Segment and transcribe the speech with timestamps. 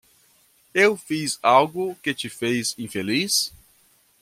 [0.73, 3.53] Eu fiz algo que te fez infeliz?